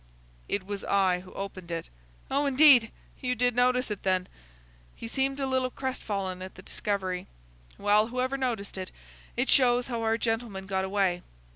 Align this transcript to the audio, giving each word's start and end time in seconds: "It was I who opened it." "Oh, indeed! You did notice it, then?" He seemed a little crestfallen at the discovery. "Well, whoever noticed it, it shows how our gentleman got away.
"It 0.49 0.65
was 0.65 0.83
I 0.83 1.19
who 1.19 1.31
opened 1.33 1.69
it." 1.69 1.91
"Oh, 2.31 2.47
indeed! 2.47 2.91
You 3.19 3.35
did 3.35 3.55
notice 3.55 3.91
it, 3.91 4.01
then?" 4.01 4.27
He 4.95 5.07
seemed 5.07 5.39
a 5.39 5.45
little 5.45 5.69
crestfallen 5.69 6.41
at 6.41 6.55
the 6.55 6.63
discovery. 6.63 7.27
"Well, 7.77 8.07
whoever 8.07 8.35
noticed 8.35 8.79
it, 8.79 8.91
it 9.37 9.51
shows 9.51 9.89
how 9.89 10.01
our 10.01 10.17
gentleman 10.17 10.65
got 10.65 10.85
away. 10.85 11.21